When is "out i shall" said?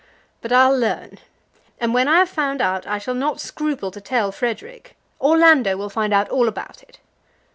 2.59-3.13